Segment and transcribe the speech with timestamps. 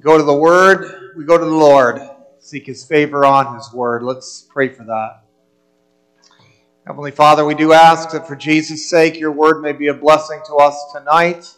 [0.00, 2.00] Go to the Word, we go to the Lord,
[2.38, 4.02] seek His favor on His Word.
[4.02, 5.24] Let's pray for that.
[6.86, 10.40] Heavenly Father, we do ask that for Jesus' sake, your Word may be a blessing
[10.46, 11.54] to us tonight.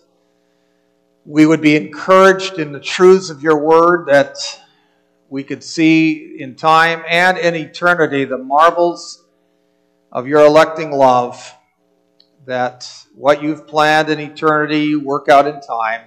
[1.25, 4.37] We would be encouraged in the truths of your Word that
[5.29, 9.25] we could see in time and in eternity the marvels
[10.11, 11.55] of your electing love,
[12.47, 16.03] that what you've planned in eternity, you work out in time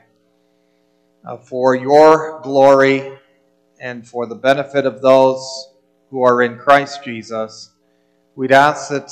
[1.25, 3.17] uh, for your glory
[3.79, 5.69] and for the benefit of those
[6.09, 7.71] who are in Christ Jesus.
[8.35, 9.11] We'd ask that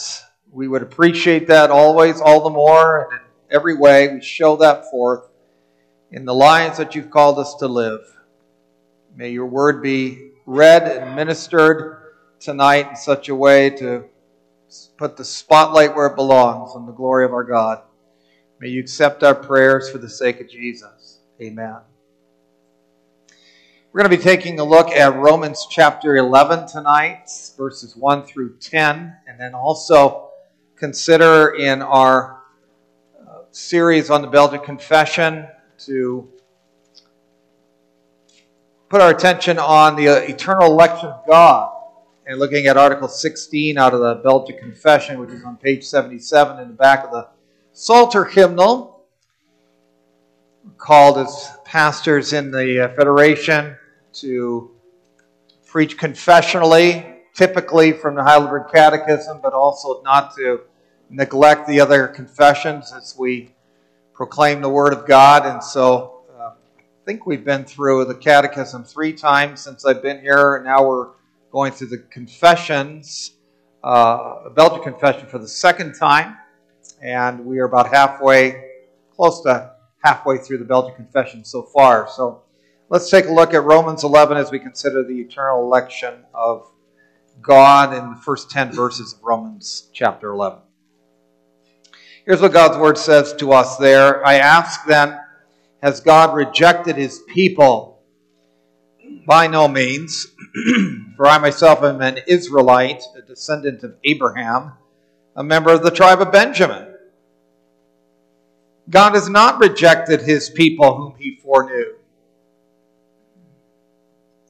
[0.51, 4.89] we would appreciate that always, all the more, and in every way we show that
[4.91, 5.27] forth
[6.11, 8.01] in the lives that you've called us to live.
[9.15, 11.97] May your word be read and ministered
[12.39, 14.05] tonight in such a way to
[14.97, 17.81] put the spotlight where it belongs on the glory of our God.
[18.59, 21.19] May you accept our prayers for the sake of Jesus.
[21.41, 21.92] Amen.
[23.93, 28.57] We're going to be taking a look at Romans chapter 11 tonight, verses 1 through
[28.57, 30.31] 10, and then also
[30.75, 32.41] consider in our
[33.21, 35.47] uh, series on the Belgic Confession
[35.85, 36.27] to
[38.89, 41.71] put our attention on the uh, eternal election of God
[42.25, 46.59] and looking at Article 16 out of the Belgic Confession, which is on page 77
[46.59, 47.27] in the back of the
[47.73, 49.03] Psalter hymnal,
[50.79, 53.77] called as pastors in the uh, Federation
[54.15, 54.71] to
[55.65, 60.61] preach confessionally, typically from the Heidelberg Catechism, but also not to
[61.09, 63.53] neglect the other confessions as we
[64.13, 65.45] proclaim the Word of God.
[65.45, 70.21] And so uh, I think we've been through the Catechism three times since I've been
[70.21, 71.09] here, and now we're
[71.51, 73.31] going through the confessions,
[73.83, 76.37] uh, Belgian confession for the second time.
[77.01, 78.69] And we are about halfway,
[79.15, 82.07] close to halfway through the Belgian confession so far.
[82.09, 82.43] So
[82.89, 86.69] Let's take a look at Romans 11 as we consider the eternal election of
[87.41, 90.59] God in the first 10 verses of Romans chapter 11.
[92.25, 94.25] Here's what God's word says to us there.
[94.25, 95.17] I ask then,
[95.81, 98.01] has God rejected his people?
[99.25, 100.27] By no means,
[101.15, 104.73] for I myself am an Israelite, a descendant of Abraham,
[105.35, 106.93] a member of the tribe of Benjamin.
[108.89, 111.95] God has not rejected his people whom he foreknew.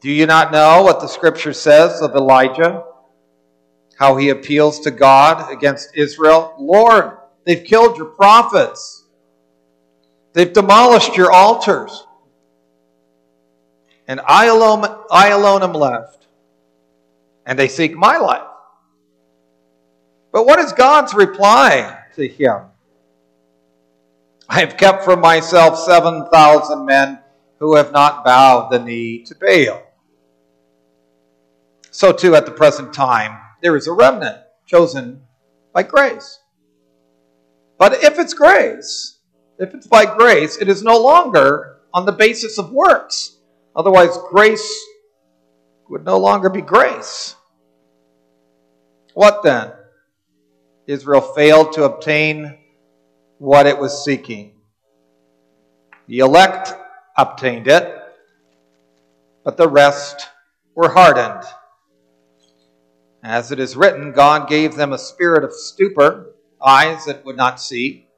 [0.03, 2.83] Do you not know what the scripture says of Elijah?
[3.97, 6.55] How he appeals to God against Israel?
[6.59, 9.05] Lord, they've killed your prophets,
[10.33, 12.05] they've demolished your altars,
[14.05, 16.27] and I alone, I alone am left,
[17.45, 18.43] and they seek my life.
[20.33, 22.63] But what is God's reply to him?
[24.49, 27.19] I have kept for myself 7,000 men
[27.59, 29.81] who have not bowed the knee to Baal
[31.93, 35.21] so too at the present time there is a remnant chosen
[35.73, 36.39] by grace.
[37.77, 39.19] But if it's grace,
[39.59, 43.37] if it's by grace, it is no longer on the basis of works.
[43.75, 44.85] Otherwise, grace
[45.89, 47.35] would no longer be grace.
[49.13, 49.71] What then?
[50.87, 52.57] Israel failed to obtain
[53.37, 54.53] what it was seeking.
[56.07, 56.73] The elect
[57.15, 58.01] obtained it,
[59.43, 60.27] but the rest
[60.75, 61.43] were hardened.
[63.23, 67.61] As it is written, God gave them a spirit of stupor, eyes that would not
[67.61, 68.09] see,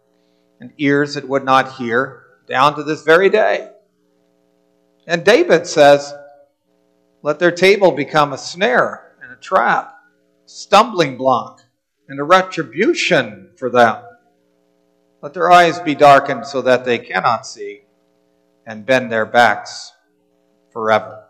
[0.60, 3.70] and ears that would not hear, down to this very day.
[5.06, 6.12] And David says,
[7.22, 9.94] Let their table become a snare and a trap,
[10.48, 11.62] stumbling block,
[12.10, 14.04] and a retribution for them.
[15.22, 17.84] Let their eyes be darkened so that they cannot see,
[18.66, 19.92] and bend their backs
[20.72, 21.26] forever.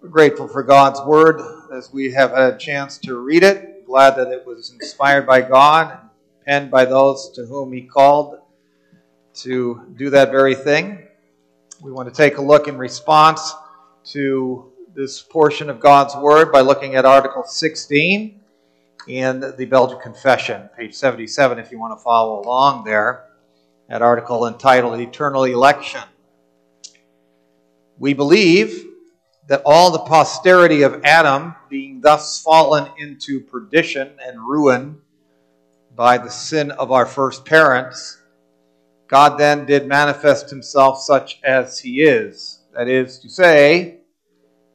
[0.00, 3.86] We're grateful for God's word as we have had a chance to read it.
[3.86, 6.10] Glad that it was inspired by God and
[6.46, 8.38] penned by those to whom He called
[9.34, 11.06] to do that very thing.
[11.80, 13.54] We want to take a look in response
[14.06, 18.40] to this portion of God's Word by looking at Article 16
[19.08, 23.24] in the Belgian Confession, page 77, if you want to follow along there,
[23.88, 26.02] that article entitled Eternal Election.
[27.98, 28.91] We believe
[29.48, 35.00] that all the posterity of Adam, being thus fallen into perdition and ruin
[35.94, 38.18] by the sin of our first parents,
[39.08, 42.60] God then did manifest himself such as he is.
[42.74, 43.98] That is to say,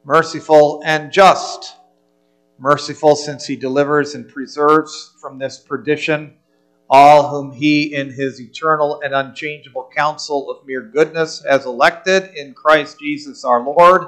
[0.04, 1.74] merciful and just.
[2.58, 6.34] Merciful since he delivers and preserves from this perdition
[6.90, 12.54] all whom he in his eternal and unchangeable counsel of mere goodness has elected in
[12.54, 14.02] Christ Jesus our Lord,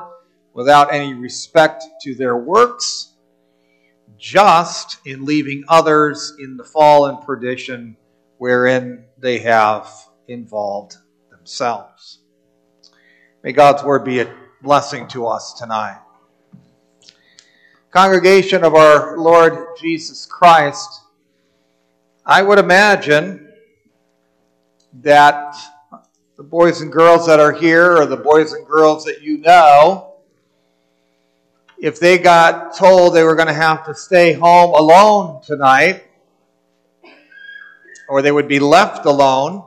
[0.60, 3.14] without any respect to their works,
[4.18, 7.96] just in leaving others in the fall and perdition
[8.36, 9.90] wherein they have
[10.28, 10.98] involved
[11.30, 12.18] themselves.
[13.42, 14.30] May God's word be a
[14.60, 15.98] blessing to us tonight.
[17.90, 21.04] Congregation of our Lord Jesus Christ,
[22.26, 23.50] I would imagine
[25.00, 25.56] that
[26.36, 30.09] the boys and girls that are here, or the boys and girls that you know,
[31.80, 36.04] if they got told they were going to have to stay home alone tonight,
[38.06, 39.64] or they would be left alone,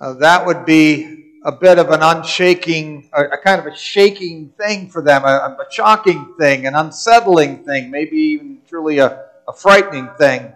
[0.00, 4.48] uh, that would be a bit of an unshaking, a, a kind of a shaking
[4.58, 5.26] thing for them, a,
[5.60, 10.52] a, shocking thing, an unsettling thing, maybe even truly a, a frightening thing.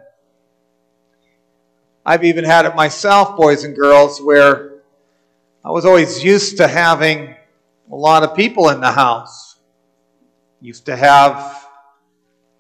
[2.05, 4.81] I've even had it myself, boys and girls, where
[5.63, 7.37] I was always used to having
[7.93, 9.50] a lot of people in the house.
[10.61, 11.67] Used to have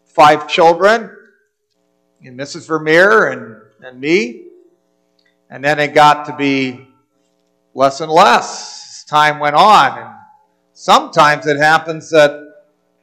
[0.04, 1.16] five children,
[2.24, 2.66] and Mrs.
[2.66, 3.56] Vermeer and,
[3.86, 4.46] and me.
[5.48, 6.88] And then it got to be
[7.74, 9.98] less and less as time went on.
[9.98, 10.14] And
[10.72, 12.54] sometimes it happens that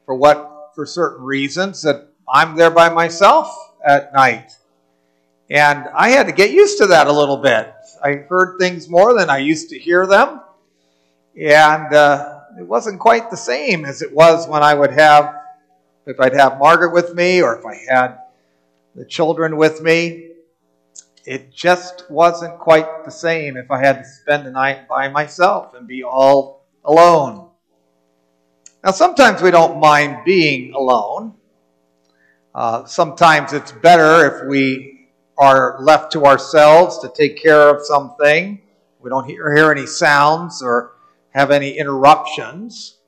[0.04, 3.48] for what for certain reasons that I'm there by myself
[3.84, 4.52] at night.
[5.50, 7.72] And I had to get used to that a little bit.
[8.02, 10.40] I heard things more than I used to hear them.
[11.40, 15.34] And uh, it wasn't quite the same as it was when I would have,
[16.06, 18.18] if I'd have Margaret with me or if I had
[18.94, 20.28] the children with me
[21.28, 25.74] it just wasn't quite the same if I had to spend the night by myself
[25.74, 27.50] and be all alone.
[28.82, 31.34] Now, sometimes we don't mind being alone.
[32.54, 38.62] Uh, sometimes it's better if we are left to ourselves to take care of something.
[38.98, 40.92] We don't hear, hear any sounds or
[41.30, 42.98] have any interruptions.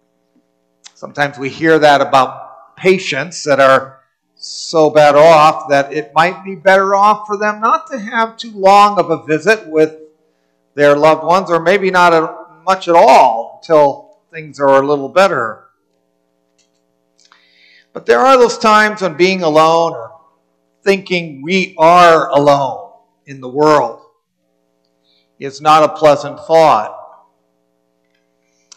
[0.94, 4.00] Sometimes we hear that about patients that are
[4.36, 8.52] so bad off that it might be better off for them not to have too
[8.52, 9.96] long of a visit with
[10.74, 15.08] their loved ones, or maybe not a, much at all until things are a little
[15.08, 15.66] better.
[17.92, 20.20] But there are those times when being alone or
[20.82, 22.92] thinking we are alone
[23.26, 24.00] in the world
[25.38, 26.96] is not a pleasant thought.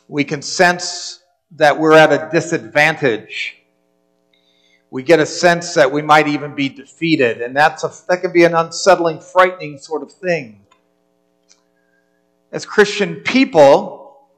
[0.07, 3.63] We can sense that we're at a disadvantage
[4.93, 8.31] we get a sense that we might even be defeated, and that's a, that can
[8.31, 10.67] be an unsettling, frightening sort of thing.
[12.51, 14.29] As Christian people,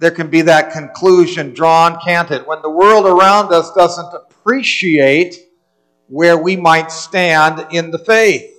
[0.00, 2.46] there can be that conclusion drawn, can't it?
[2.46, 5.48] When the world around us doesn't appreciate
[6.08, 8.54] where we might stand in the faith.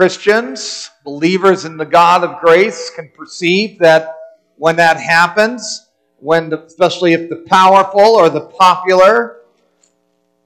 [0.00, 4.16] Christians, believers in the God of grace, can perceive that
[4.56, 9.42] when that happens, when the, especially if the powerful or the popular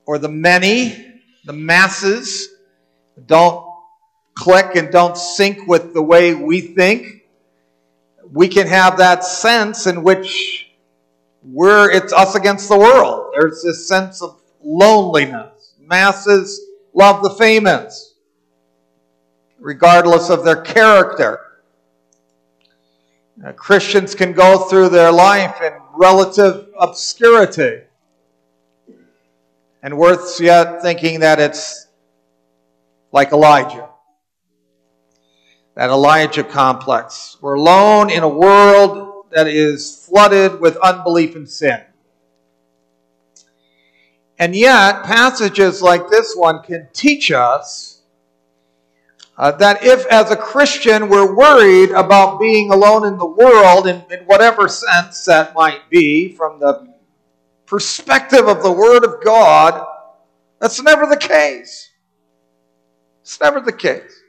[0.07, 2.49] or the many, the masses,
[3.27, 3.65] don't
[4.35, 7.23] click and don't sync with the way we think,
[8.33, 10.69] we can have that sense in which
[11.45, 13.33] we're it's us against the world.
[13.39, 15.75] There's this sense of loneliness.
[15.79, 16.61] Masses
[16.93, 18.14] love the famous,
[19.59, 21.41] regardless of their character.
[23.45, 27.83] Uh, Christians can go through their life in relative obscurity.
[29.83, 31.89] And worth yet thinking that it's
[33.13, 33.89] like Elijah.
[35.75, 37.37] That Elijah complex.
[37.41, 41.83] We're alone in a world that is flooded with unbelief and sin.
[44.39, 47.94] And yet, passages like this one can teach us
[49.37, 54.05] uh, that if, as a Christian, we're worried about being alone in the world, in,
[54.11, 56.95] in whatever sense that might be, from the
[57.67, 59.85] perspective of the Word of God,
[60.61, 61.91] that's never the case.
[63.23, 64.23] It's never the case.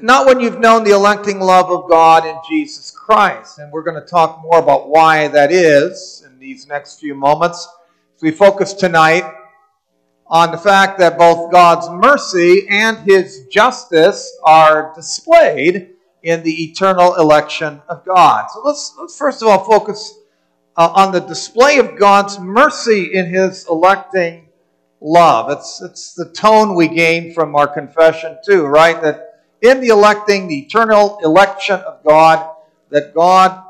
[0.00, 3.58] Not when you've known the electing love of God in Jesus Christ.
[3.58, 7.68] And we're going to talk more about why that is in these next few moments.
[8.16, 9.24] As we focus tonight
[10.28, 15.90] on the fact that both God's mercy and his justice are displayed
[16.22, 18.48] in the eternal election of God.
[18.50, 20.18] So let's, let's first of all focus
[20.76, 24.48] uh, on the display of God's mercy in his electing
[25.00, 25.50] love.
[25.50, 29.00] It's, it's the tone we gain from our confession, too, right?
[29.00, 32.54] That in the electing, the eternal election of God,
[32.90, 33.62] that God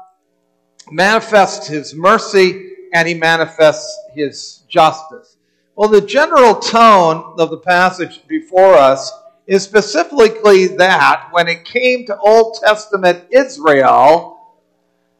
[0.90, 5.35] manifests his mercy and he manifests his justice.
[5.76, 9.12] Well, the general tone of the passage before us
[9.46, 14.38] is specifically that when it came to Old Testament Israel,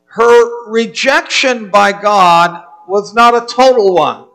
[0.07, 4.29] her rejection by God was not a total one.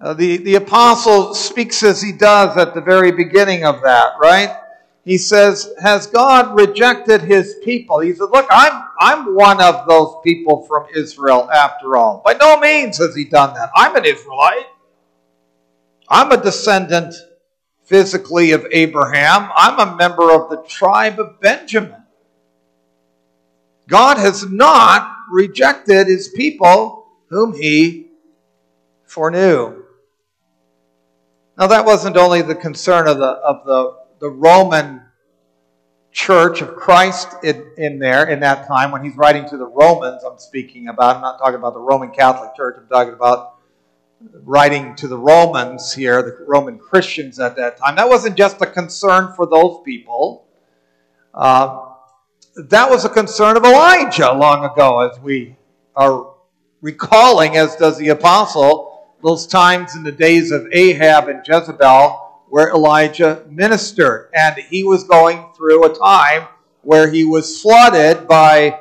[0.00, 4.56] Uh, the, the apostle speaks as he does at the very beginning of that, right?
[5.08, 7.98] He says, Has God rejected his people?
[8.00, 12.20] He said, Look, I'm, I'm one of those people from Israel after all.
[12.22, 13.70] By no means has he done that.
[13.74, 14.66] I'm an Israelite.
[16.10, 17.14] I'm a descendant
[17.84, 19.50] physically of Abraham.
[19.56, 22.04] I'm a member of the tribe of Benjamin.
[23.88, 28.10] God has not rejected his people whom he
[29.06, 29.84] foreknew.
[31.56, 35.02] Now, that wasn't only the concern of the, of the, the Roman
[36.10, 40.24] church of Christ in, in there in that time when he's writing to the Romans,
[40.24, 41.16] I'm speaking about.
[41.16, 43.54] I'm not talking about the Roman Catholic Church, I'm talking about
[44.42, 47.96] writing to the Romans here, the Roman Christians at that time.
[47.96, 50.44] That wasn't just a concern for those people.
[51.32, 51.84] Uh,
[52.56, 55.54] that was a concern of Elijah long ago, as we
[55.94, 56.34] are
[56.80, 62.70] recalling, as does the apostle those times in the days of Ahab and Jezebel where
[62.70, 64.30] Elijah ministered.
[64.34, 66.48] And he was going through a time
[66.82, 68.80] where he was flooded by,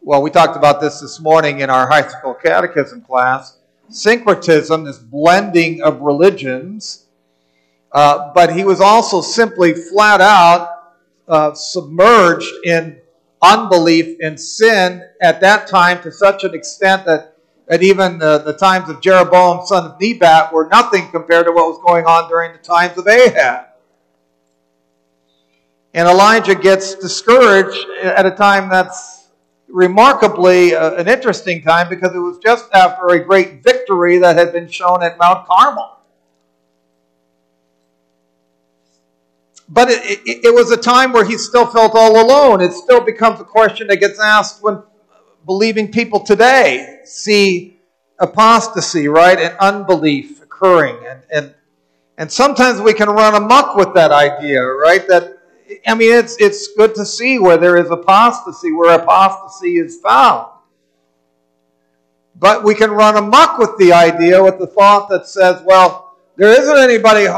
[0.00, 4.98] well, we talked about this this morning in our high school catechism class syncretism, this
[4.98, 7.06] blending of religions.
[7.92, 10.70] Uh, but he was also simply flat out
[11.28, 12.98] uh, submerged in
[13.40, 17.33] unbelief and sin at that time to such an extent that
[17.66, 21.66] that even the, the times of Jeroboam, son of Nebat, were nothing compared to what
[21.66, 23.66] was going on during the times of Ahab.
[25.94, 29.28] And Elijah gets discouraged at a time that's
[29.68, 34.52] remarkably uh, an interesting time because it was just after a great victory that had
[34.52, 35.98] been shown at Mount Carmel.
[39.68, 42.60] But it, it, it was a time where he still felt all alone.
[42.60, 44.82] It still becomes a question that gets asked when
[45.46, 47.80] believing people today see
[48.18, 50.96] apostasy, right, and unbelief occurring.
[51.06, 51.54] And, and,
[52.18, 55.06] and sometimes we can run amok with that idea, right?
[55.08, 55.38] That,
[55.86, 60.48] I mean, it's, it's good to see where there is apostasy, where apostasy is found.
[62.36, 66.50] But we can run amok with the idea, with the thought that says, well, there
[66.50, 67.28] isn't anybody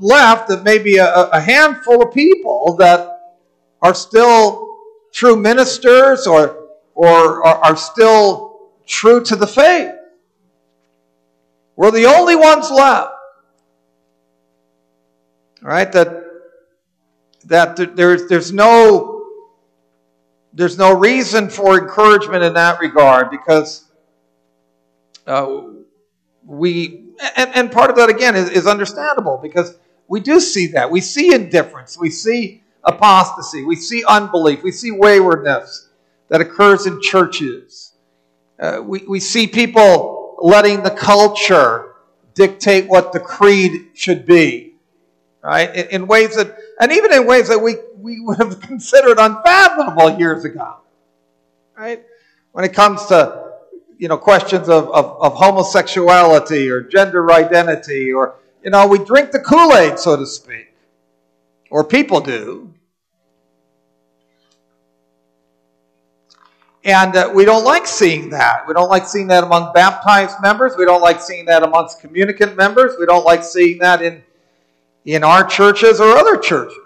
[0.00, 3.36] left, that maybe a, a handful of people that
[3.82, 4.78] are still
[5.12, 6.65] true ministers or
[6.96, 9.92] or are, still true to the faith.
[11.76, 13.12] We're the only ones left.
[15.60, 16.24] Right, that
[17.44, 19.24] that there's there's no
[20.52, 23.84] there's no reason for encouragement in that regard because
[25.26, 25.62] uh,
[26.44, 29.76] we and, and part of that again is, is understandable because
[30.08, 30.90] we do see that.
[30.90, 31.98] We see indifference.
[31.98, 33.64] We see apostasy.
[33.64, 34.62] We see unbelief.
[34.62, 35.85] We see waywardness
[36.28, 37.92] that occurs in churches.
[38.58, 41.94] Uh, we, we see people letting the culture
[42.34, 44.74] dictate what the creed should be,
[45.42, 45.74] right?
[45.74, 50.18] In, in, ways that, and even in ways that we, we would have considered unfathomable
[50.18, 50.76] years ago,
[51.76, 52.04] right?
[52.52, 53.44] When it comes to,
[53.98, 59.30] you know, questions of, of, of homosexuality or gender identity or, you know, we drink
[59.30, 60.74] the Kool Aid, so to speak,
[61.70, 62.74] or people do.
[66.86, 68.64] And uh, we don't like seeing that.
[68.68, 70.76] We don't like seeing that among baptized members.
[70.78, 72.94] We don't like seeing that amongst communicant members.
[72.96, 74.22] We don't like seeing that in,
[75.04, 76.78] in our churches or other churches.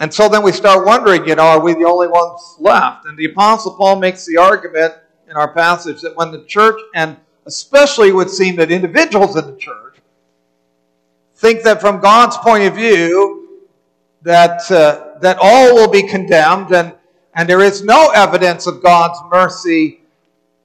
[0.00, 3.06] And so then we start wondering, you know, are we the only ones left?
[3.06, 4.92] And the Apostle Paul makes the argument
[5.30, 9.46] in our passage that when the church, and especially it would seem that individuals in
[9.46, 9.96] the church,
[11.36, 13.62] think that from God's point of view,
[14.22, 16.94] that uh, that all will be condemned, and,
[17.34, 20.00] and there is no evidence of God's mercy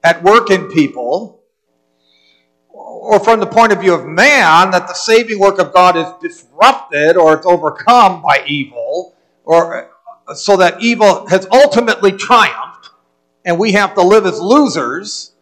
[0.04, 1.40] at work in people,
[2.68, 6.06] or from the point of view of man, that the saving work of God is
[6.20, 9.90] disrupted or it's overcome by evil, or
[10.34, 12.90] so that evil has ultimately triumphed,
[13.44, 15.32] and we have to live as losers.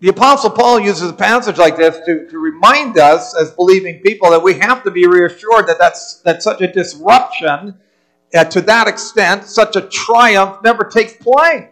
[0.00, 4.30] The Apostle Paul uses a passage like this to, to remind us, as believing people,
[4.30, 7.78] that we have to be reassured that that's, that such a disruption,
[8.34, 11.68] uh, to that extent, such a triumph never takes place.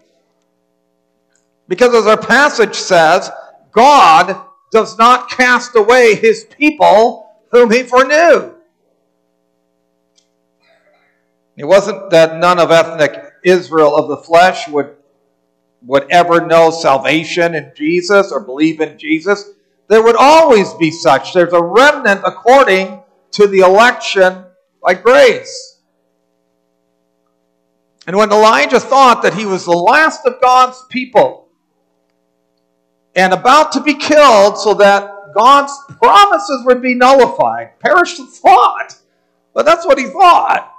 [1.69, 3.31] Because as our passage says,
[3.73, 4.41] God
[4.71, 8.55] does not cast away his people whom he foreknew.
[11.57, 14.97] It wasn't that none of ethnic Israel of the flesh would
[15.87, 19.51] would ever know salvation in Jesus or believe in Jesus.
[19.89, 21.33] There would always be such.
[21.33, 24.45] There's a remnant according to the election
[24.83, 25.81] by grace.
[28.07, 31.49] And when Elijah thought that he was the last of God's people
[33.15, 38.97] and about to be killed so that God's promises would be nullified, perish the thought.
[39.53, 40.74] But that's what he thought.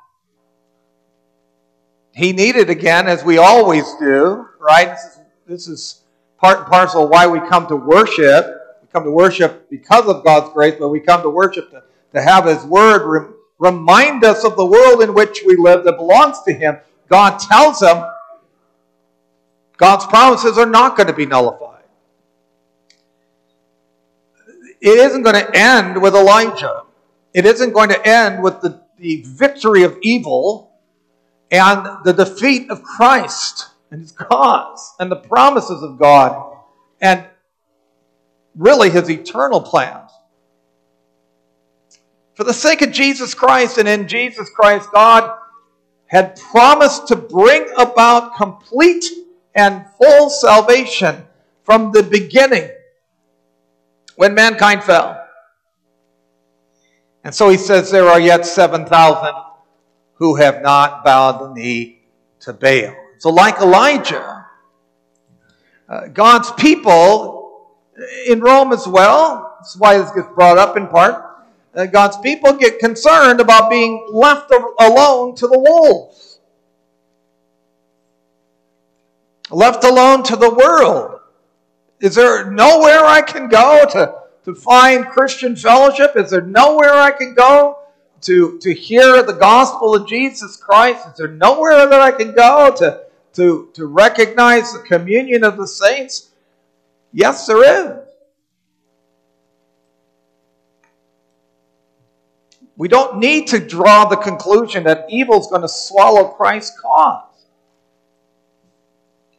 [2.15, 4.88] He needed again, as we always do, right?
[4.88, 6.01] This is, this is
[6.38, 8.45] part and parcel why we come to worship.
[8.81, 12.22] We come to worship because of God's grace, but we come to worship to, to
[12.22, 16.41] have His Word rem, remind us of the world in which we live that belongs
[16.43, 16.77] to Him.
[17.10, 18.03] God tells him
[19.75, 21.84] God's promises are not going to be nullified.
[24.79, 26.84] It isn't going to end with Elijah.
[27.34, 30.72] It isn't going to end with the, the victory of evil
[31.52, 36.58] and the defeat of Christ and his cause and the promises of God
[37.02, 37.25] and
[38.56, 40.12] really his eternal plans.
[42.36, 45.38] For the sake of Jesus Christ and in Jesus Christ, God
[46.08, 49.06] had promised to bring about complete
[49.56, 51.24] and full salvation
[51.64, 52.70] from the beginning
[54.16, 55.22] when mankind fell.
[57.24, 59.34] And so he says there are yet 7,000
[60.15, 62.01] who have not bowed the knee
[62.41, 62.95] to Baal.
[63.19, 64.45] So, like Elijah,
[65.88, 67.75] uh, God's people
[68.27, 71.24] in Rome as well, that's why this gets brought up in part.
[71.74, 76.39] Uh, God's people get concerned about being left alone to the wolves,
[79.51, 81.19] left alone to the world.
[82.00, 86.12] Is there nowhere I can go to, to find Christian fellowship?
[86.15, 87.77] Is there nowhere I can go
[88.22, 91.07] to, to hear the gospel of Jesus Christ?
[91.07, 93.01] Is there nowhere that I can go to,
[93.34, 96.31] to, to recognize the communion of the saints?
[97.12, 98.05] Yes, there is.
[102.77, 107.24] We don't need to draw the conclusion that evil is going to swallow Christ's cause.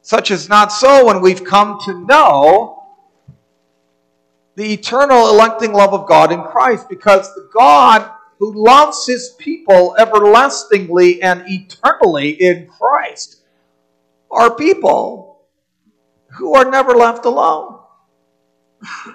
[0.00, 2.84] Such is not so when we've come to know
[4.54, 9.96] the eternal electing love of God in Christ, because the God who loves his people
[9.98, 13.40] everlastingly and eternally in Christ
[14.30, 15.40] are people
[16.36, 17.80] who are never left alone.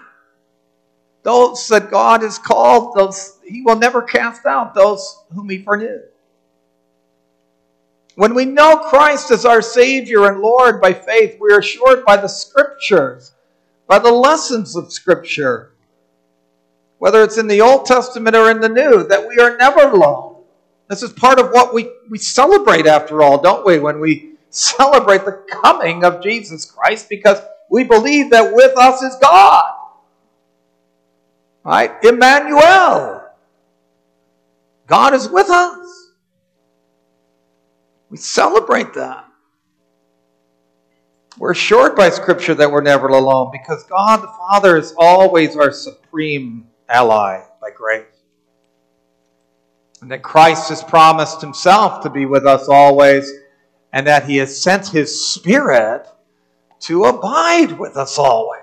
[1.24, 6.00] Those that God has called, those he will never cast out those whom he foreknew.
[8.16, 12.18] When we know Christ as our Savior and Lord by faith, we are assured by
[12.18, 13.34] the Scriptures,
[13.86, 15.71] by the lessons of Scripture,
[17.02, 20.44] whether it's in the Old Testament or in the New, that we are never alone.
[20.88, 25.26] This is part of what we, we celebrate, after all, don't we, when we celebrate
[25.26, 29.64] the coming of Jesus Christ, because we believe that with us is God.
[31.64, 31.92] Right?
[32.04, 33.24] Emmanuel.
[34.86, 36.12] God is with us.
[38.12, 39.26] We celebrate that.
[41.40, 45.72] We're assured by Scripture that we're never alone because God the Father is always our
[45.72, 48.06] supreme ally by grace.
[50.02, 53.32] And that Christ has promised himself to be with us always,
[53.94, 56.08] and that he has sent his Spirit
[56.82, 58.62] to abide with us always.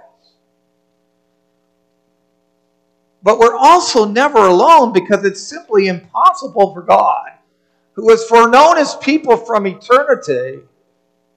[3.23, 7.29] But we're also never alone because it's simply impossible for God
[7.99, 10.61] who has foreknown his people from eternity,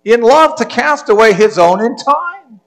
[0.06, 2.61] in love to cast away his own in time.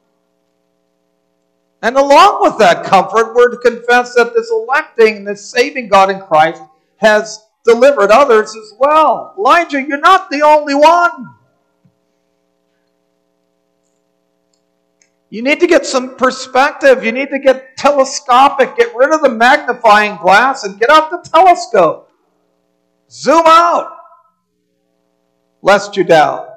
[1.85, 6.18] And along with that comfort, we're to confess that this electing, this saving God in
[6.18, 6.62] Christ
[6.97, 9.35] has delivered others as well.
[9.37, 11.35] Elijah, you're not the only one.
[15.29, 17.05] You need to get some perspective.
[17.05, 18.79] You need to get telescopic.
[18.79, 22.11] Get rid of the magnifying glass and get out the telescope.
[23.11, 23.94] Zoom out,
[25.61, 26.54] lest you doubt.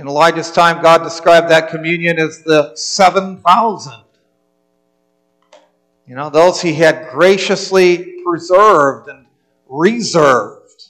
[0.00, 3.92] In Elijah's time, God described that communion as the 7,000.
[6.06, 9.26] You know, those he had graciously preserved and
[9.68, 10.84] reserved.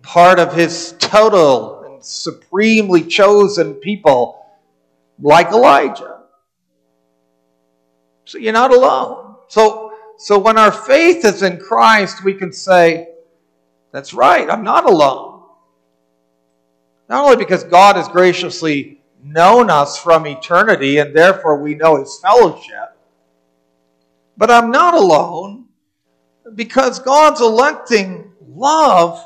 [0.00, 4.46] Part of his total and supremely chosen people,
[5.20, 6.20] like Elijah.
[8.24, 9.36] So you're not alone.
[9.48, 13.08] So so when our faith is in Christ, we can say,
[13.92, 15.27] That's right, I'm not alone.
[17.08, 22.18] Not only because God has graciously known us from eternity and therefore we know his
[22.20, 22.96] fellowship,
[24.36, 25.66] but I'm not alone
[26.54, 29.24] because God's electing love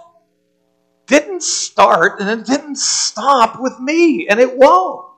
[1.07, 5.09] didn't start and it didn't stop with me, and it won't.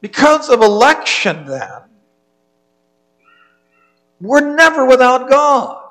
[0.00, 1.80] Because of election, then,
[4.20, 5.82] we're never without God.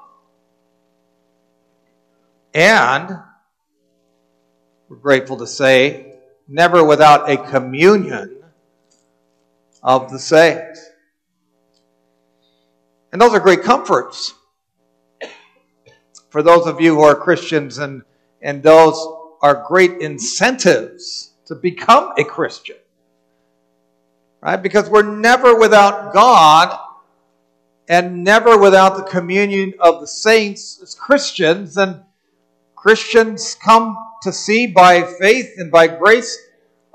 [2.54, 3.18] And
[4.94, 6.14] we're grateful to say,
[6.48, 8.44] never without a communion
[9.82, 10.88] of the saints.
[13.12, 14.36] And those are great comforts
[16.30, 18.04] for those of you who are Christians, and,
[18.44, 19.04] and those
[19.42, 22.78] are great incentives to become a Christian.
[24.42, 24.58] Right?
[24.58, 26.78] Because we're never without God
[27.88, 31.78] and never without the communion of the saints as Christians.
[31.78, 32.04] And
[32.84, 36.38] Christians come to see by faith and by grace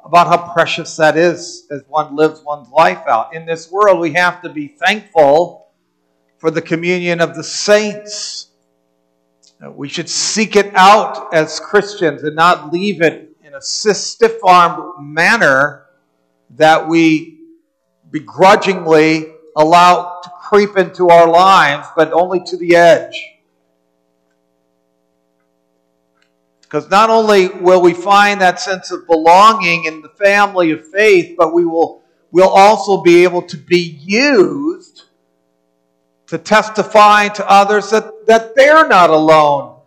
[0.05, 3.35] about how precious that is as one lives one's life out.
[3.35, 5.69] In this world, we have to be thankful
[6.37, 8.49] for the communion of the saints
[9.67, 14.93] we should seek it out as Christians and not leave it in a stiff armed
[15.01, 15.87] manner
[16.51, 17.41] that we
[18.11, 23.38] begrudgingly allow to creep into our lives, but only to the edge.
[26.69, 31.35] Because not only will we find that sense of belonging in the family of faith,
[31.39, 35.05] but we will we'll also be able to be used
[36.27, 39.81] to testify to others that, that they're not alone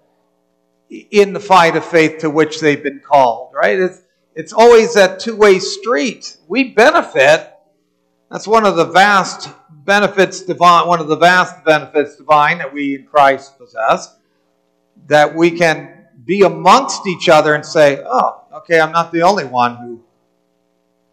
[0.90, 3.80] in the fight of faith to which they've been called, right?
[3.80, 4.02] It's,
[4.34, 6.36] it's always that two way street.
[6.48, 7.48] We benefit.
[8.32, 12.96] That's one of the vast benefits divine, one of the vast benefits divine that we
[12.96, 14.16] in Christ possess,
[15.06, 19.46] that we can be amongst each other and say, oh, okay, I'm not the only
[19.46, 20.04] one who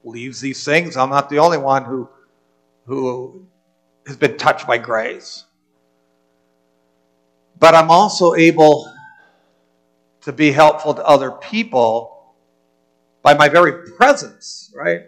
[0.03, 0.97] believes these things.
[0.97, 2.09] I'm not the only one who,
[2.87, 3.47] who
[4.07, 5.45] has been touched by grace.
[7.59, 8.93] But I'm also able
[10.23, 12.35] to be helpful to other people
[13.23, 15.03] by my very presence, right?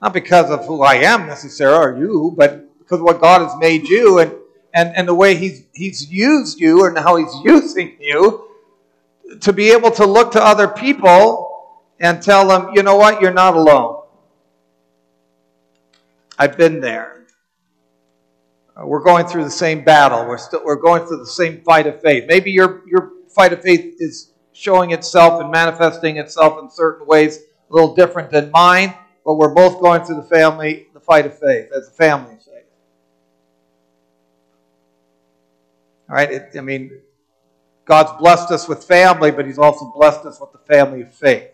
[0.00, 3.56] Not because of who I am necessarily or you, but because of what God has
[3.58, 4.32] made you and,
[4.72, 8.49] and, and the way he's, he's used you and how He's using you
[9.40, 13.32] to be able to look to other people and tell them, you know what, you're
[13.32, 14.02] not alone.
[16.38, 17.26] I've been there.
[18.74, 20.26] Uh, we're going through the same battle.
[20.26, 22.24] We're still we're going through the same fight of faith.
[22.26, 27.38] Maybe your your fight of faith is showing itself and manifesting itself in certain ways
[27.38, 31.38] a little different than mine, but we're both going through the family the fight of
[31.38, 32.38] faith as a family.
[36.10, 36.90] All right, it, I mean,
[37.90, 41.50] God's blessed us with family, but He's also blessed us with the family of faith.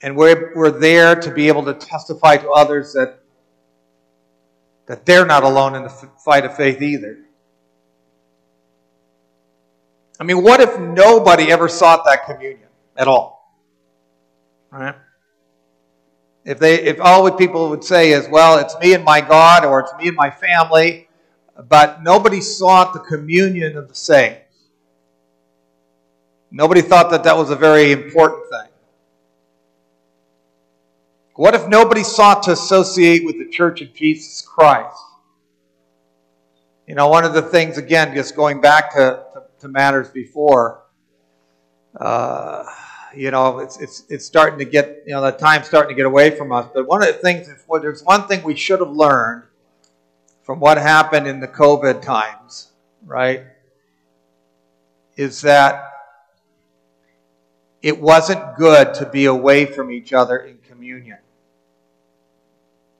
[0.00, 3.20] And we're, we're there to be able to testify to others that
[4.86, 5.90] that they're not alone in the
[6.24, 7.18] fight of faith either.
[10.18, 13.54] I mean, what if nobody ever sought that communion at all?
[14.70, 14.94] Right?
[16.46, 19.66] If they, if all the people would say is, "Well, it's me and my God,"
[19.66, 21.03] or "It's me and my family,"
[21.68, 24.40] but nobody sought the communion of the saints.
[26.50, 28.70] Nobody thought that that was a very important thing.
[31.36, 34.96] What if nobody sought to associate with the Church of Jesus Christ?
[36.86, 40.82] You know, one of the things, again, just going back to, to, to matters before,
[41.98, 42.64] uh,
[43.16, 46.06] you know, it's, it's, it's starting to get, you know, the time's starting to get
[46.06, 46.68] away from us.
[46.72, 49.44] But one of the things, if well, there's one thing we should have learned
[50.44, 52.70] from what happened in the COVID times,
[53.04, 53.44] right,
[55.16, 55.90] is that
[57.80, 61.18] it wasn't good to be away from each other in communion.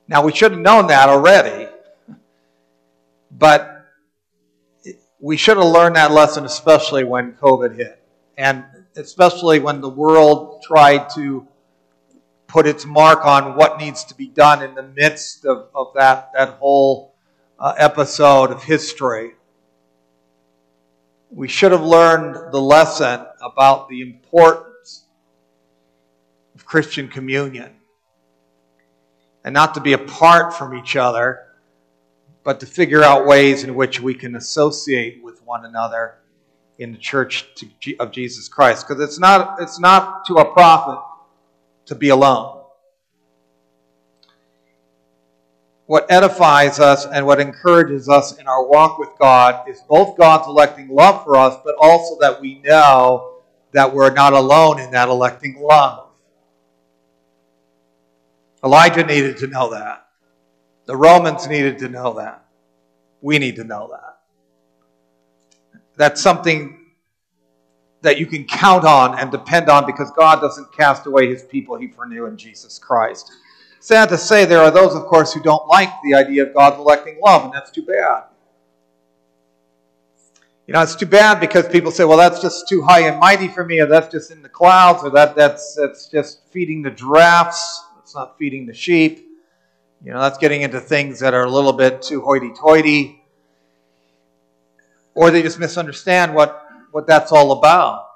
[0.09, 1.69] Now, we should have known that already,
[3.31, 3.87] but
[5.21, 8.03] we should have learned that lesson, especially when COVID hit.
[8.39, 8.65] And
[8.97, 11.47] especially when the world tried to
[12.47, 16.31] put its mark on what needs to be done in the midst of, of that,
[16.35, 17.14] that whole
[17.59, 19.33] uh, episode of history.
[21.31, 25.05] We should have learned the lesson about the importance
[26.55, 27.75] of Christian communion
[29.45, 31.41] and not to be apart from each other,
[32.45, 36.17] but to figure out ways in which we can associate with one another
[36.79, 37.47] in the church
[38.01, 38.87] of Jesus Christ.
[38.87, 40.99] Because it's not, it's not to a profit
[41.87, 42.54] to be alone.
[45.87, 50.47] What edifies us and what encourages us in our walk with God is both God's
[50.47, 53.41] electing love for us, but also that we know
[53.73, 56.09] that we're not alone in that electing love.
[58.65, 60.07] Elijah needed to know that.
[60.87, 62.47] The Romans needed to know that.
[63.21, 64.19] We need to know that.
[65.97, 66.79] that's something
[68.03, 71.77] that you can count on and depend on because God doesn't cast away his people
[71.77, 73.33] he foreknew in Jesus Christ.
[73.85, 76.79] Sad to say, there are those, of course, who don't like the idea of God's
[76.79, 78.23] electing love, and that's too bad.
[80.67, 83.47] You know, it's too bad because people say, well, that's just too high and mighty
[83.47, 86.93] for me, or that's just in the clouds, or that, that's, that's just feeding the
[86.93, 89.29] giraffes, it's not feeding the sheep.
[90.03, 93.23] You know, that's getting into things that are a little bit too hoity toity.
[95.15, 98.07] Or they just misunderstand what, what that's all about.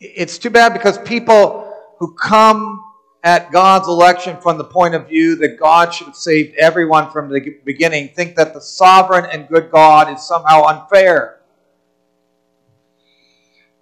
[0.00, 2.86] It's too bad because people who come
[3.28, 7.28] at God's election from the point of view that God should have saved everyone from
[7.28, 11.40] the beginning think that the sovereign and good God is somehow unfair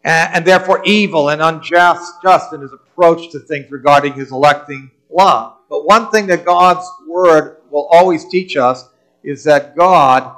[0.03, 4.91] and, and therefore evil and unjust just in his approach to things regarding his electing
[5.09, 5.59] love.
[5.71, 8.89] But one thing that God's word will always teach us
[9.23, 10.35] is that God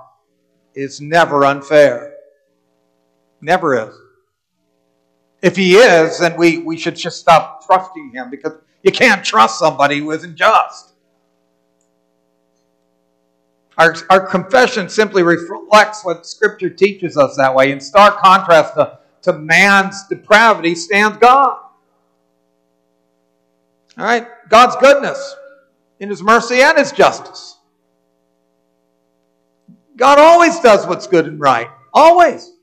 [0.75, 2.15] is never unfair.
[3.41, 3.95] Never is.
[5.41, 9.59] If he is, then we, we should just stop trusting him because you can't trust
[9.59, 10.93] somebody who isn't just.
[13.77, 17.71] Our, our confession simply reflects what Scripture teaches us that way.
[17.71, 21.59] In stark contrast to, to man's depravity stands God.
[23.97, 24.27] All right?
[24.49, 25.37] God's goodness
[26.01, 27.57] in His mercy and His justice.
[29.97, 31.69] God always does what's good and right.
[31.93, 32.47] Always.
[32.47, 32.55] And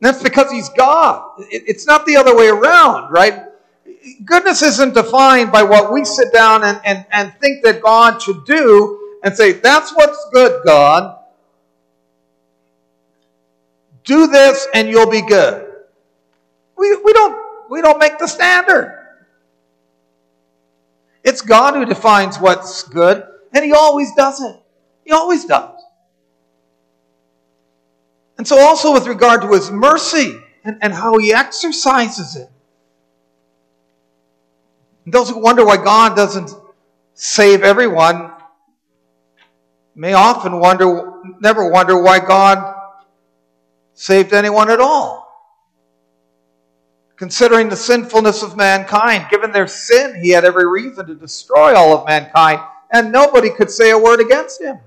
[0.00, 1.28] that's because He's God.
[1.50, 3.44] It's not the other way around, right?
[4.24, 8.44] Goodness isn't defined by what we sit down and, and, and think that God should
[8.44, 11.18] do and say, that's what's good, God.
[14.04, 15.66] Do this and you'll be good.
[16.76, 18.96] We, we, don't, we don't make the standard.
[21.22, 24.56] It's God who defines what's good, and He always does it.
[25.04, 25.78] He always does.
[28.38, 32.48] And so, also with regard to His mercy and, and how He exercises it.
[35.10, 36.50] Those who wonder why God doesn't
[37.14, 38.32] save everyone
[39.94, 42.74] may often wonder, never wonder why God
[43.94, 45.20] saved anyone at all.
[47.16, 51.98] Considering the sinfulness of mankind, given their sin, he had every reason to destroy all
[51.98, 54.78] of mankind, and nobody could say a word against him.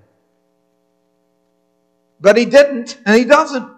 [2.20, 3.70] But he didn't, and he doesn't.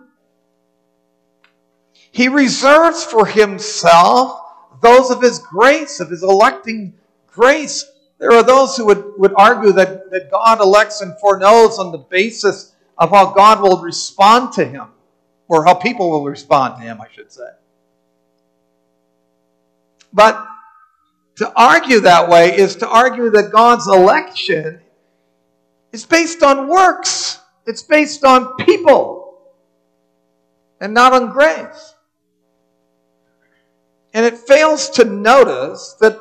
[2.11, 4.44] He reserves for himself
[4.81, 6.93] those of his grace, of his electing
[7.27, 7.85] grace.
[8.17, 11.97] There are those who would, would argue that, that God elects and foreknows on the
[11.97, 14.87] basis of how God will respond to him,
[15.47, 17.49] or how people will respond to him, I should say.
[20.13, 20.47] But
[21.37, 24.79] to argue that way is to argue that God's election
[25.91, 29.41] is based on works, it's based on people,
[30.79, 31.94] and not on grace.
[34.15, 36.17] And it fails to notice that,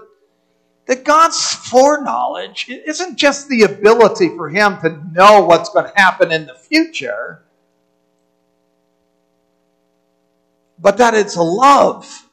[0.86, 6.32] that God's foreknowledge isn't just the ability for Him to know what's going to happen
[6.32, 7.44] in the future,
[10.76, 12.28] but that it's love.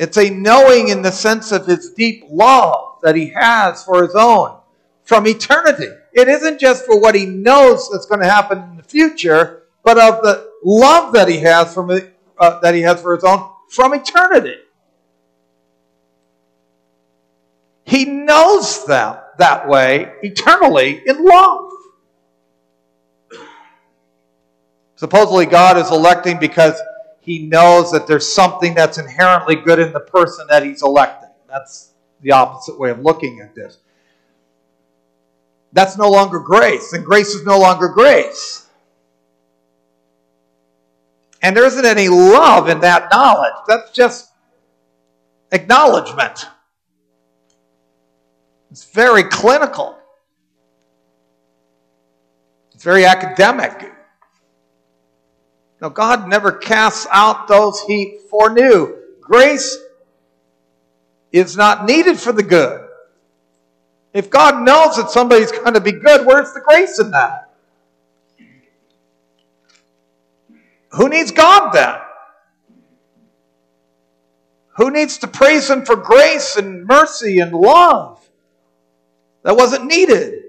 [0.00, 4.16] It's a knowing in the sense of His deep love that He has for His
[4.16, 4.56] own
[5.04, 5.90] from eternity.
[6.12, 9.98] It isn't just for what He knows that's going to happen in the future, but
[9.98, 13.94] of the love that He has from uh, that He has for His own from
[13.94, 14.56] eternity.
[17.84, 21.70] He knows them that way eternally in love.
[24.96, 26.80] Supposedly, God is electing because
[27.20, 31.30] he knows that there's something that's inherently good in the person that he's electing.
[31.48, 33.78] That's the opposite way of looking at this.
[35.72, 38.63] That's no longer grace, and grace is no longer grace.
[41.44, 43.52] And there isn't any love in that knowledge.
[43.68, 44.32] That's just
[45.52, 46.46] acknowledgement.
[48.70, 49.98] It's very clinical.
[52.72, 53.92] It's very academic.
[55.82, 58.96] Now, God never casts out those he foreknew.
[59.20, 59.76] Grace
[61.30, 62.88] is not needed for the good.
[64.14, 67.43] If God knows that somebody's going to be good, where's the grace in that?
[70.96, 71.96] Who needs God then?
[74.76, 78.20] Who needs to praise Him for grace and mercy and love?
[79.42, 80.42] That wasn't needed.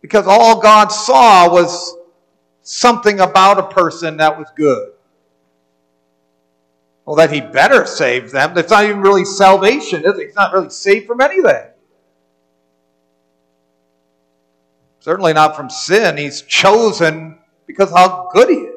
[0.00, 1.96] Because all God saw was
[2.62, 4.92] something about a person that was good.
[7.04, 8.54] Well, that He better save them.
[8.54, 10.26] That's not even really salvation, is it?
[10.26, 11.69] He's not really saved from anything.
[15.00, 16.16] Certainly not from sin.
[16.16, 18.74] He's chosen because how good he is.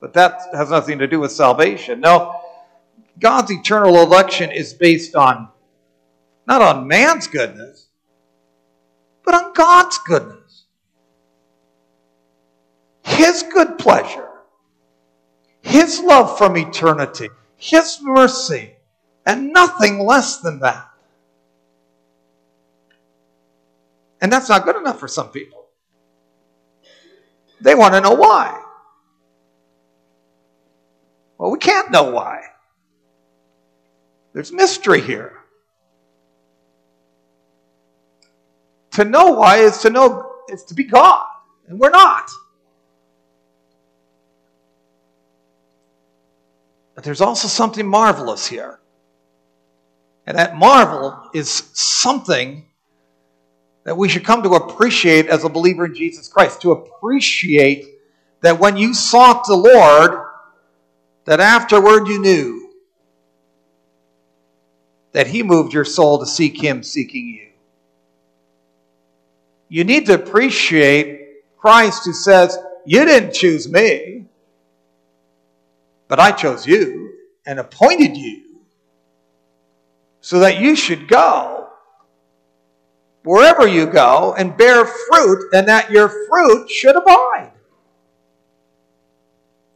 [0.00, 2.00] But that has nothing to do with salvation.
[2.00, 2.40] No,
[3.18, 5.48] God's eternal election is based on
[6.46, 7.88] not on man's goodness,
[9.24, 10.64] but on God's goodness.
[13.02, 14.28] His good pleasure,
[15.60, 18.76] His love from eternity, His mercy,
[19.26, 20.87] and nothing less than that.
[24.20, 25.66] And that's not good enough for some people.
[27.60, 28.62] They want to know why.
[31.38, 32.42] Well, we can't know why.
[34.32, 35.34] There's mystery here.
[38.92, 41.26] To know why is to know is to be God,
[41.68, 42.30] and we're not.
[46.94, 48.80] But there's also something marvelous here.
[50.26, 52.67] And that marvel is something
[53.88, 56.60] that we should come to appreciate as a believer in Jesus Christ.
[56.60, 57.86] To appreciate
[58.42, 60.26] that when you sought the Lord,
[61.24, 62.70] that afterward you knew
[65.12, 67.48] that He moved your soul to seek Him, seeking you.
[69.70, 74.26] You need to appreciate Christ who says, You didn't choose me,
[76.08, 77.14] but I chose you
[77.46, 78.42] and appointed you
[80.20, 81.57] so that you should go
[83.24, 87.52] wherever you go and bear fruit, and that your fruit should abide.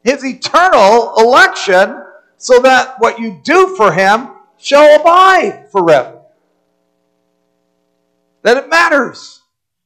[0.02, 2.02] His eternal election,
[2.36, 6.20] so that what you do for him shall abide forever.
[8.42, 9.42] That it matters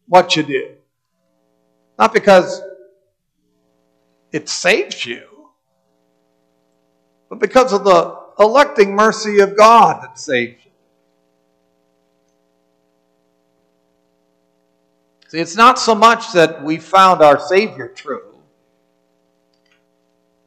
[0.08, 0.74] what you do.
[1.98, 2.62] Not because
[4.32, 5.26] it saves you,
[7.28, 10.65] but because of the electing mercy of God that saves you.
[15.28, 18.34] See, it's not so much that we found our Savior true,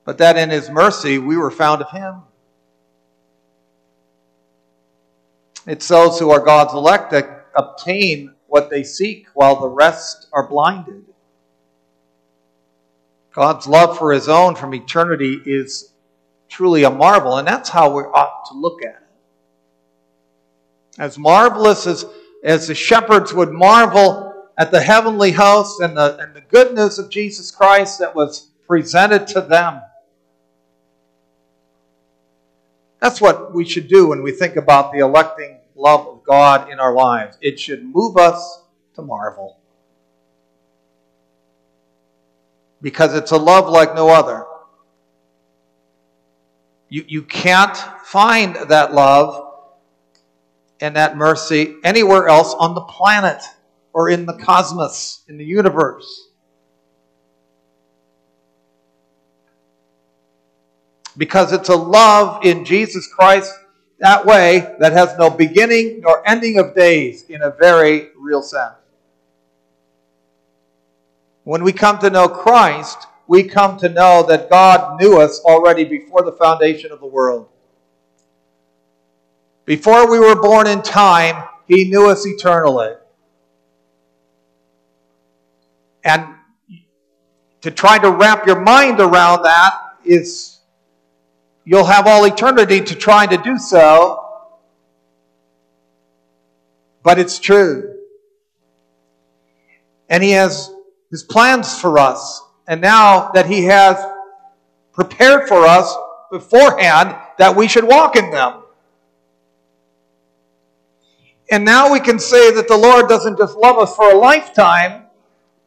[0.05, 2.21] but that in His mercy we were found of Him.
[5.67, 10.47] It's those who are God's elect that obtain what they seek while the rest are
[10.47, 11.03] blinded.
[13.33, 15.91] God's love for His own from eternity is
[16.47, 19.07] truly a marvel, and that's how we ought to look at it.
[20.97, 22.05] As marvelous as,
[22.43, 24.28] as the shepherds would marvel
[24.59, 28.49] at the heavenly host and the, and the good news of Jesus Christ that was
[28.67, 29.81] presented to them.
[32.99, 36.77] That's what we should do when we think about the electing love of God in
[36.77, 37.37] our lives.
[37.39, 38.61] It should move us
[38.95, 39.57] to marvel.
[42.81, 44.45] Because it's a love like no other.
[46.89, 49.53] You, you can't find that love
[50.81, 53.41] and that mercy anywhere else on the planet
[53.93, 56.29] or in the cosmos, in the universe.
[61.17, 63.53] Because it's a love in Jesus Christ
[63.99, 68.75] that way that has no beginning nor ending of days in a very real sense.
[71.43, 75.83] When we come to know Christ, we come to know that God knew us already
[75.83, 77.49] before the foundation of the world.
[79.65, 82.93] Before we were born in time, He knew us eternally.
[86.03, 86.35] And
[87.61, 90.59] to try to wrap your mind around that is
[91.65, 94.25] you'll have all eternity to try to do so.
[97.03, 97.95] But it's true.
[100.09, 100.71] And He has
[101.11, 102.41] His plans for us.
[102.67, 103.97] And now that He has
[104.93, 105.95] prepared for us
[106.31, 108.63] beforehand, that we should walk in them.
[111.51, 115.05] And now we can say that the Lord doesn't just love us for a lifetime,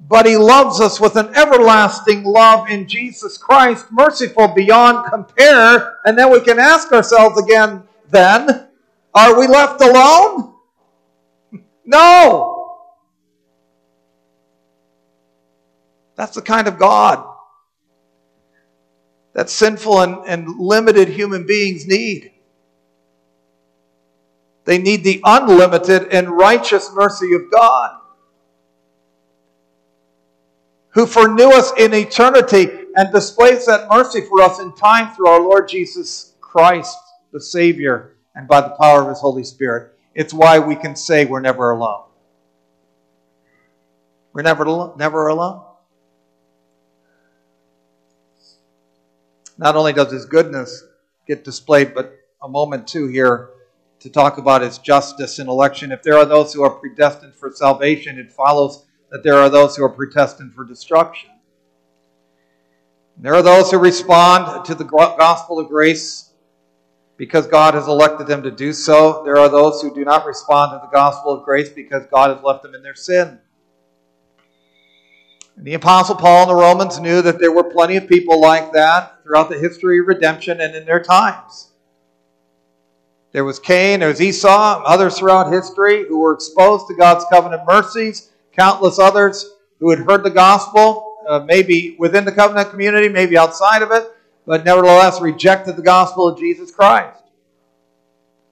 [0.09, 5.99] but he loves us with an everlasting love in Jesus Christ, merciful beyond compare.
[6.05, 8.69] And then we can ask ourselves again, then,
[9.15, 10.51] are we left alone?
[11.85, 12.79] No.
[16.15, 17.27] That's the kind of God
[19.33, 22.31] that sinful and, and limited human beings need.
[24.65, 28.02] They need the unlimited and righteous mercy of God
[30.93, 35.41] who foreknew us in eternity and displays that mercy for us in time through our
[35.41, 36.97] Lord Jesus Christ,
[37.33, 39.93] the Savior, and by the power of His Holy Spirit.
[40.15, 42.05] It's why we can say we're never alone.
[44.35, 45.65] We're never, never alone.
[49.57, 50.85] Not only does His goodness
[51.27, 53.51] get displayed, but a moment too here
[54.01, 55.93] to talk about His justice in election.
[55.93, 59.77] If there are those who are predestined for salvation, it follows that there are those
[59.77, 61.29] who are predestined for destruction.
[63.19, 66.31] There are those who respond to the gospel of grace
[67.19, 69.23] because God has elected them to do so.
[69.23, 72.43] There are those who do not respond to the gospel of grace because God has
[72.43, 73.39] left them in their sin.
[75.57, 78.73] And the Apostle Paul and the Romans knew that there were plenty of people like
[78.73, 81.73] that throughout the history of redemption and in their times.
[83.33, 87.63] There was Cain, there was Esau, others throughout history who were exposed to God's covenant
[87.67, 93.37] mercies, countless others who had heard the gospel, uh, maybe within the covenant community, maybe
[93.37, 94.09] outside of it,
[94.47, 97.19] but nevertheless rejected the gospel of Jesus Christ.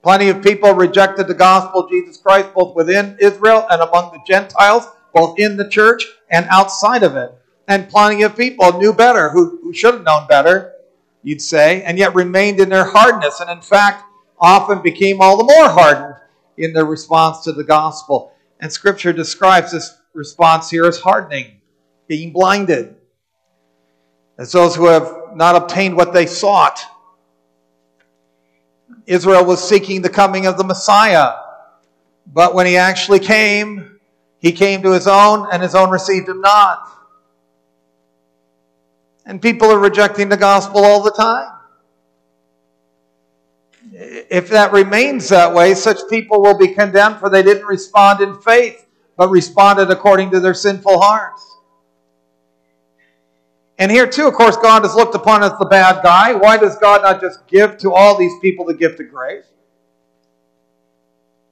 [0.03, 4.21] Plenty of people rejected the gospel of Jesus Christ both within Israel and among the
[4.25, 7.33] Gentiles, both in the church and outside of it.
[7.67, 10.73] And plenty of people knew better, who, who should have known better,
[11.23, 14.03] you'd say, and yet remained in their hardness, and in fact,
[14.39, 16.15] often became all the more hardened
[16.57, 18.33] in their response to the gospel.
[18.61, 21.61] And Scripture describes this response here as hardening,
[22.07, 22.95] being blinded,
[24.37, 26.79] as those who have not obtained what they sought.
[29.07, 31.33] Israel was seeking the coming of the Messiah,
[32.31, 33.99] but when he actually came,
[34.39, 36.87] he came to his own, and his own received him not.
[39.25, 41.51] And people are rejecting the gospel all the time.
[44.03, 48.41] If that remains that way, such people will be condemned for they didn't respond in
[48.41, 51.47] faith, but responded according to their sinful hearts.
[53.77, 56.33] And here, too, of course, God is looked upon as the bad guy.
[56.33, 59.45] Why does God not just give to all these people the gift of grace?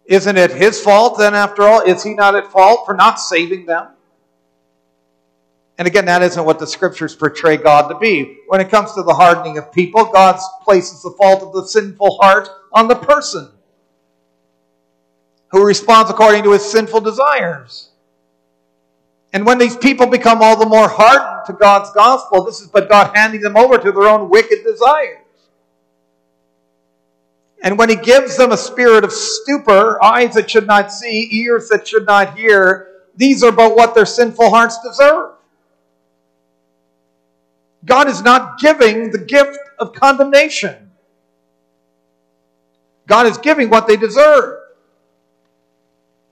[0.05, 1.81] Isn't it his fault then, after all?
[1.81, 3.89] Is he not at fault for not saving them?
[5.79, 8.39] And again, that isn't what the scriptures portray God to be.
[8.47, 12.17] When it comes to the hardening of people, God places the fault of the sinful
[12.21, 13.49] heart on the person
[15.51, 17.91] who responds according to his sinful desires.
[19.31, 22.89] And when these people become all the more hardened to God's gospel, this is but
[22.89, 25.23] God handing them over to their own wicked desires.
[27.63, 31.69] And when He gives them a spirit of stupor, eyes that should not see, ears
[31.69, 35.35] that should not hear, these are but what their sinful hearts deserve.
[37.85, 40.91] God is not giving the gift of condemnation.
[43.07, 44.59] God is giving what they deserve.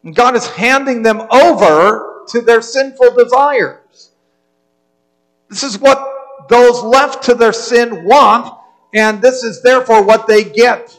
[0.04, 4.12] And God is handing them over to their sinful desires.
[5.50, 8.54] This is what those left to their sin want,
[8.94, 10.98] and this is therefore what they get.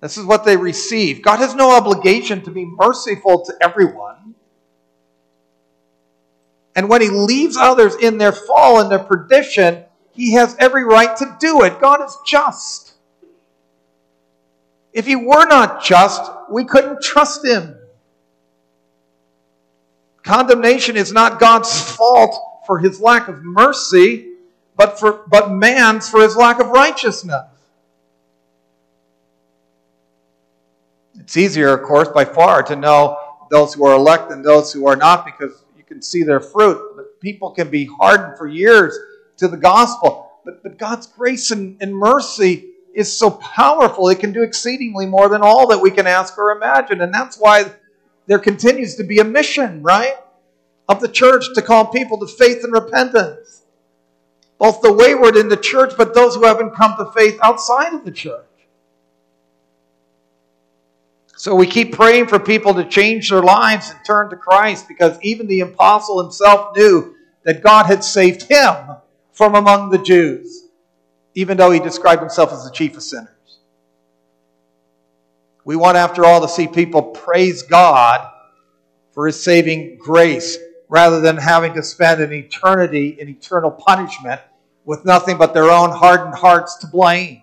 [0.00, 1.22] This is what they receive.
[1.22, 4.34] God has no obligation to be merciful to everyone.
[6.76, 11.16] And when He leaves others in their fall and their perdition, He has every right
[11.16, 11.80] to do it.
[11.80, 12.94] God is just.
[14.92, 17.76] If He were not just, we couldn't trust Him.
[20.22, 24.28] Condemnation is not God's fault for his lack of mercy,
[24.76, 27.42] but, for, but man's for his lack of righteousness.
[31.18, 33.18] It's easier, of course, by far to know
[33.50, 36.80] those who are elect and those who are not because can see their fruit.
[36.94, 38.96] But people can be hardened for years
[39.38, 40.30] to the gospel.
[40.44, 45.28] But, but God's grace and, and mercy is so powerful, it can do exceedingly more
[45.28, 47.00] than all that we can ask or imagine.
[47.00, 47.70] And that's why
[48.26, 50.14] there continues to be a mission, right?
[50.88, 53.62] Of the church to call people to faith and repentance.
[54.58, 58.04] Both the wayward in the church, but those who haven't come to faith outside of
[58.04, 58.49] the church.
[61.40, 65.18] So we keep praying for people to change their lives and turn to Christ because
[65.22, 67.14] even the apostle himself knew
[67.44, 68.74] that God had saved him
[69.32, 70.66] from among the Jews,
[71.34, 73.30] even though he described himself as the chief of sinners.
[75.64, 78.30] We want, after all, to see people praise God
[79.12, 80.58] for his saving grace
[80.90, 84.42] rather than having to spend an eternity in eternal punishment
[84.84, 87.40] with nothing but their own hardened hearts to blame.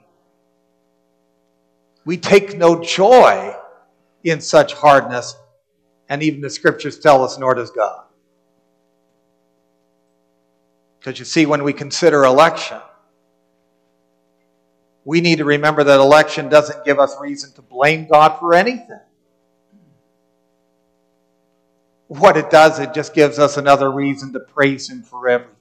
[2.05, 3.55] We take no joy
[4.29, 5.35] in such hardness,
[6.09, 8.03] and even the scriptures tell us, nor does God.
[10.99, 12.79] Because you see, when we consider election,
[15.05, 18.99] we need to remember that election doesn't give us reason to blame God for anything.
[22.07, 25.53] What it does, it just gives us another reason to praise Him for everything.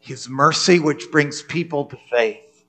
[0.00, 2.64] His mercy, which brings people to faith,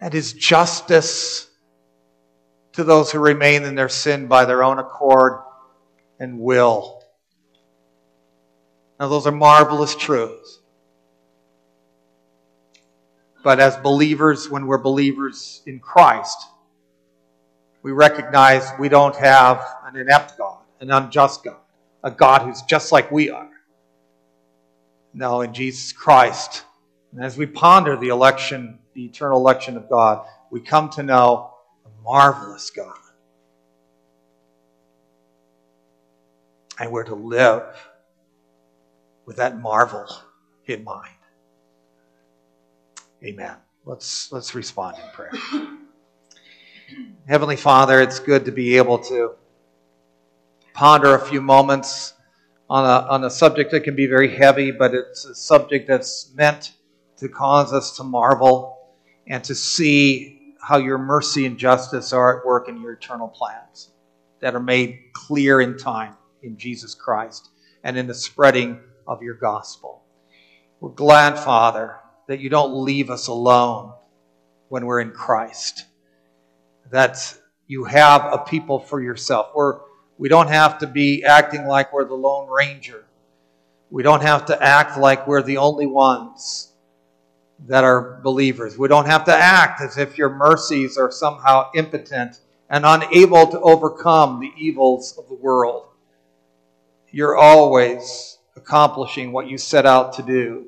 [0.00, 1.48] and His justice
[2.78, 5.40] to those who remain in their sin by their own accord
[6.20, 7.02] and will.
[9.00, 10.60] Now, those are marvelous truths.
[13.42, 16.38] But as believers, when we're believers in Christ,
[17.82, 21.56] We recognize we don't have an inept God, an unjust God,
[22.02, 23.48] a God who's just like we are.
[25.14, 26.64] No, in Jesus Christ.
[27.12, 31.54] And as we ponder the election, the eternal election of God, we come to know
[32.08, 32.96] marvelous God.
[36.80, 37.66] And we're to live
[39.26, 40.06] with that marvel
[40.64, 41.10] in mind.
[43.22, 43.56] Amen.
[43.84, 45.32] Let's, let's respond in prayer.
[47.28, 49.34] Heavenly Father, it's good to be able to
[50.72, 52.14] ponder a few moments
[52.70, 56.32] on a, on a subject that can be very heavy, but it's a subject that's
[56.34, 56.72] meant
[57.18, 58.78] to cause us to marvel
[59.26, 60.37] and to see
[60.68, 63.90] how your mercy and justice are at work in your eternal plans
[64.40, 67.48] that are made clear in time in Jesus Christ
[67.82, 70.02] and in the spreading of your gospel.
[70.78, 71.96] We're glad, Father,
[72.26, 73.94] that you don't leave us alone
[74.68, 75.86] when we're in Christ,
[76.90, 77.16] that
[77.66, 79.52] you have a people for yourself.
[79.54, 79.78] We're,
[80.18, 83.06] we don't have to be acting like we're the Lone Ranger.
[83.88, 86.67] We don't have to act like we're the only ones
[87.66, 88.78] that are believers.
[88.78, 92.40] We don't have to act as if your mercies are somehow impotent
[92.70, 95.86] and unable to overcome the evils of the world.
[97.10, 100.66] You're always accomplishing what you set out to do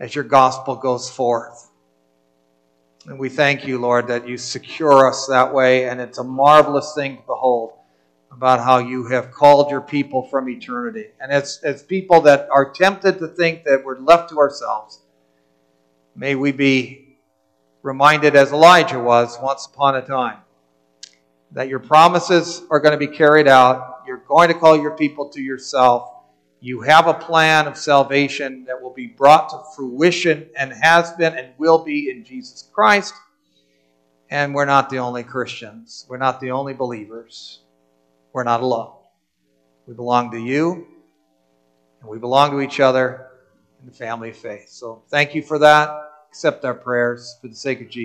[0.00, 1.70] as your gospel goes forth.
[3.06, 6.94] And we thank you, Lord, that you secure us that way, and it's a marvelous
[6.94, 7.74] thing to behold
[8.32, 11.06] about how you have called your people from eternity.
[11.20, 15.00] And as, as people that are tempted to think that we're left to ourselves,
[16.16, 17.18] may we be
[17.82, 20.38] reminded, as Elijah was once upon a time,
[21.52, 24.02] that your promises are going to be carried out.
[24.06, 26.10] You're going to call your people to yourself.
[26.60, 31.36] You have a plan of salvation that will be brought to fruition and has been
[31.36, 33.14] and will be in Jesus Christ.
[34.30, 36.06] And we're not the only Christians.
[36.08, 37.60] We're not the only believers.
[38.32, 38.94] We're not alone.
[39.86, 40.86] We belong to you,
[42.00, 43.28] and we belong to each other
[43.84, 44.68] the family faith.
[44.68, 45.90] So thank you for that.
[46.30, 47.92] Accept our prayers for the sake of Jesus.